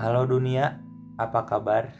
[0.00, 0.80] Halo dunia,
[1.20, 1.92] apa kabar?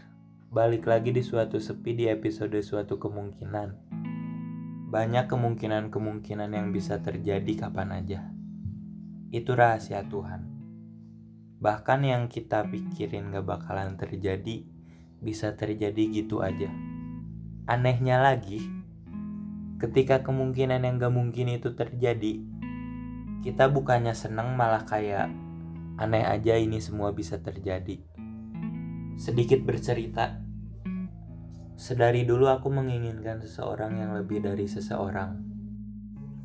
[0.49, 3.77] Balik lagi di suatu sepi di episode suatu kemungkinan.
[4.89, 8.25] Banyak kemungkinan-kemungkinan yang bisa terjadi kapan aja.
[9.29, 10.49] Itu rahasia Tuhan.
[11.61, 14.65] Bahkan yang kita pikirin gak bakalan terjadi,
[15.21, 16.73] bisa terjadi gitu aja.
[17.69, 18.65] Anehnya lagi,
[19.77, 22.41] ketika kemungkinan yang gak mungkin itu terjadi,
[23.45, 25.50] kita bukannya seneng malah kayak
[26.01, 28.01] Aneh aja ini semua bisa terjadi.
[29.21, 30.41] Sedikit bercerita,
[31.77, 35.37] sedari dulu aku menginginkan seseorang yang lebih dari seseorang.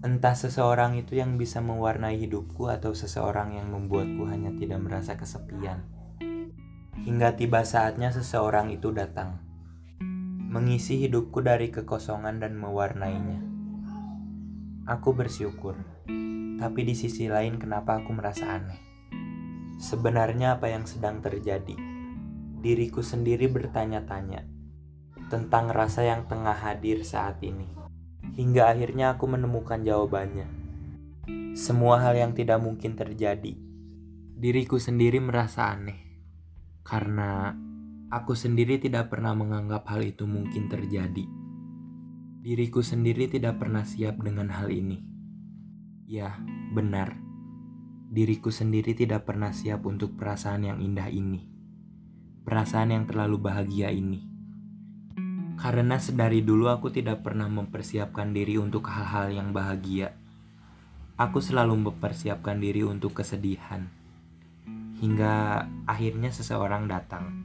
[0.04, 5.88] Entah seseorang itu yang bisa mewarnai hidupku atau seseorang yang membuatku hanya tidak merasa kesepian.
[7.08, 9.40] Hingga tiba saatnya seseorang itu datang,
[10.52, 13.40] mengisi hidupku dari kekosongan dan mewarnainya.
[14.84, 15.80] Aku bersyukur,
[16.60, 18.95] tapi di sisi lain kenapa aku merasa aneh.
[19.86, 21.78] Sebenarnya apa yang sedang terjadi?
[22.58, 24.42] Diriku sendiri bertanya-tanya
[25.30, 27.70] tentang rasa yang tengah hadir saat ini.
[28.34, 30.50] Hingga akhirnya aku menemukan jawabannya.
[31.54, 33.54] Semua hal yang tidak mungkin terjadi.
[34.34, 36.02] Diriku sendiri merasa aneh.
[36.82, 37.54] Karena
[38.10, 41.30] aku sendiri tidak pernah menganggap hal itu mungkin terjadi.
[42.42, 44.98] Diriku sendiri tidak pernah siap dengan hal ini.
[46.10, 46.42] Ya,
[46.74, 47.25] benar
[48.16, 51.44] diriku sendiri tidak pernah siap untuk perasaan yang indah ini.
[52.48, 54.24] Perasaan yang terlalu bahagia ini.
[55.60, 60.16] Karena sedari dulu aku tidak pernah mempersiapkan diri untuk hal-hal yang bahagia.
[61.20, 63.92] Aku selalu mempersiapkan diri untuk kesedihan.
[65.04, 67.44] Hingga akhirnya seseorang datang.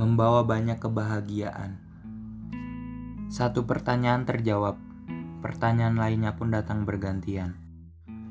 [0.00, 1.84] Membawa banyak kebahagiaan.
[3.28, 4.80] Satu pertanyaan terjawab,
[5.44, 7.63] pertanyaan lainnya pun datang bergantian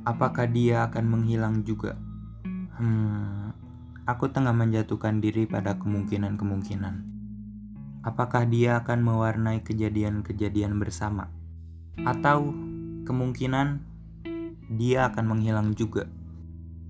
[0.03, 1.95] Apakah dia akan menghilang juga?
[2.75, 3.55] Hmm,
[4.03, 6.95] aku tengah menjatuhkan diri pada kemungkinan-kemungkinan.
[8.03, 11.31] Apakah dia akan mewarnai kejadian-kejadian bersama?
[12.03, 12.51] Atau
[13.07, 13.79] kemungkinan
[14.75, 16.11] dia akan menghilang juga?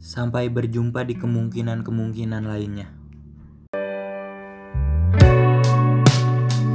[0.02, 2.90] Sampai berjumpa di kemungkinan-kemungkinan lainnya.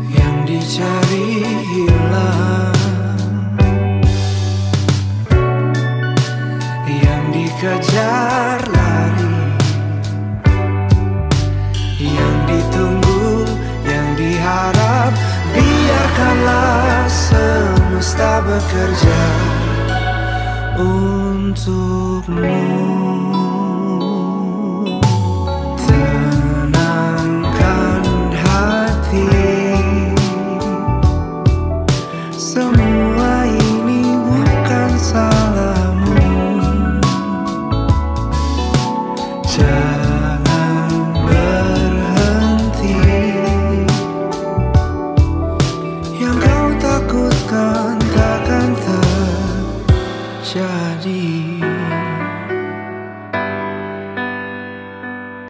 [0.06, 1.26] Yang dicari
[1.66, 2.67] hilang
[18.48, 19.20] bekerja
[20.80, 22.56] untukmu
[50.54, 50.94] Chờ